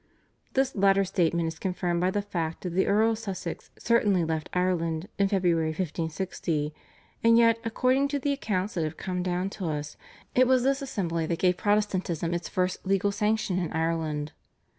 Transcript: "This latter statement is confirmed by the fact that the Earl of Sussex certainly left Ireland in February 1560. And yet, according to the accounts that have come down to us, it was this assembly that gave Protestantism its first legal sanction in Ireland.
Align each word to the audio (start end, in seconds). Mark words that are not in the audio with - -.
"This 0.55 0.75
latter 0.75 1.05
statement 1.05 1.47
is 1.47 1.59
confirmed 1.59 2.01
by 2.01 2.09
the 2.09 2.23
fact 2.23 2.61
that 2.61 2.71
the 2.71 2.87
Earl 2.87 3.11
of 3.11 3.19
Sussex 3.19 3.69
certainly 3.77 4.23
left 4.23 4.49
Ireland 4.51 5.07
in 5.19 5.27
February 5.27 5.67
1560. 5.67 6.73
And 7.23 7.37
yet, 7.37 7.59
according 7.63 8.07
to 8.07 8.17
the 8.17 8.33
accounts 8.33 8.73
that 8.73 8.83
have 8.83 8.97
come 8.97 9.21
down 9.21 9.51
to 9.51 9.67
us, 9.67 9.97
it 10.33 10.47
was 10.47 10.63
this 10.63 10.81
assembly 10.81 11.27
that 11.27 11.37
gave 11.37 11.55
Protestantism 11.57 12.33
its 12.33 12.49
first 12.49 12.83
legal 12.83 13.11
sanction 13.11 13.59
in 13.59 13.71
Ireland. 13.73 14.31